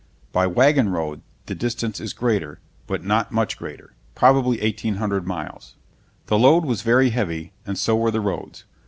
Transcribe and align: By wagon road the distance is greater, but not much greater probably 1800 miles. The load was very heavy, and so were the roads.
By 0.31 0.47
wagon 0.47 0.89
road 0.89 1.21
the 1.45 1.53
distance 1.53 1.99
is 1.99 2.11
greater, 2.11 2.59
but 2.87 3.03
not 3.03 3.31
much 3.31 3.55
greater 3.55 3.93
probably 4.15 4.59
1800 4.59 5.27
miles. 5.27 5.75
The 6.25 6.39
load 6.39 6.65
was 6.65 6.81
very 6.81 7.11
heavy, 7.11 7.53
and 7.67 7.77
so 7.77 7.95
were 7.95 8.09
the 8.09 8.19
roads. 8.19 8.63